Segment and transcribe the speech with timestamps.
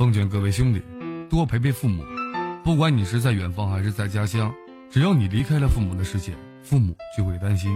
[0.00, 0.80] 奉劝各位兄弟，
[1.28, 2.02] 多陪陪父母。
[2.64, 4.50] 不管你是在远方还是在家乡，
[4.90, 6.32] 只要你离开了父母的世界，
[6.62, 7.70] 父母就会担心。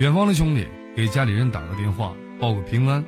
[0.00, 3.02] 远方的兄弟，给家里人打个电话，报个平安，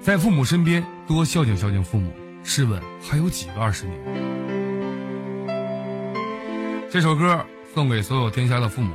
[0.00, 2.12] 在父母身边多孝敬孝敬父母。
[2.44, 3.98] 试问还有几个二十年？
[6.88, 7.44] 这首歌
[7.74, 8.94] 送给所有天下的父母。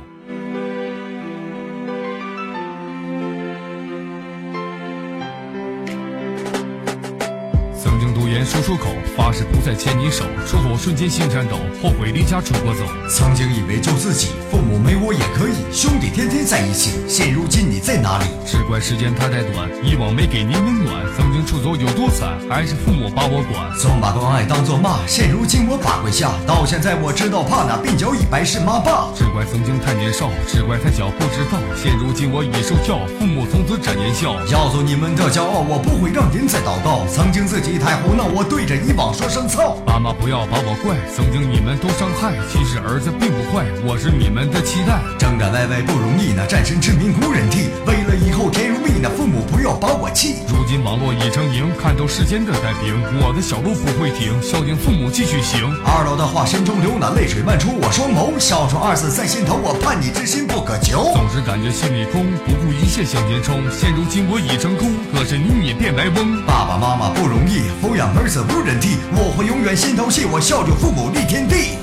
[7.74, 12.84] 曾经读研说出口，发誓不再牵你手，出口瞬间心颤抖，后悔离家出国走。
[13.10, 17.00] 曾经以为就自己，父母没我也可以，兄弟天天在一起。
[17.08, 18.26] 现如今你在哪里？
[18.46, 21.04] 只怪时间太太短，以往没给您温暖。
[21.16, 23.76] 曾经出走有多惨，还是父母把我管。
[23.76, 26.30] 总把关爱当作骂，现如今我把跪下。
[26.46, 29.10] 到现在我知道，怕那鬓角已白是妈爸。
[29.16, 31.58] 只怪曾经太年少，只怪太小不知道。
[31.74, 34.38] 现如今我已受教，父母从此展颜笑。
[34.46, 37.02] 要做你们的骄傲，我不会让您再祷告。
[37.10, 39.76] 曾经自己太胡闹，我对着以往说声操。
[39.86, 42.34] 爸妈不要把我怪，曾经你们都伤害。
[42.50, 45.00] 其实儿子并不坏，我是你们的期待。
[45.18, 47.70] 挣点歪歪不容易，那战神之名无人替。
[47.86, 50.44] 为了以后甜如蜜，那父母不要把我气。
[50.68, 55.64] 如今网络已成营，看透世间的太平，我的小路不会停，孝敬父母继续行。
[55.82, 58.38] 二楼的话心中流，那泪水漫出我双眸。
[58.38, 61.10] 孝顺二字在心头，我盼你之心不可求。
[61.14, 63.64] 总是感觉心里空，不顾一切向前冲。
[63.72, 66.44] 现如今我已成空，可是你也变白翁。
[66.44, 71.80] 爸爸妈妈不容易，抚养儿子无人替，我会永远心头细，我孝敬父母立天地。